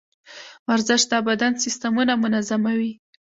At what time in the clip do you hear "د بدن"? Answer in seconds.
1.11-1.53